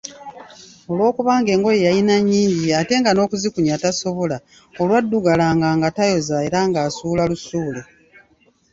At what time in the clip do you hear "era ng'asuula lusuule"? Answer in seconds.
6.47-7.81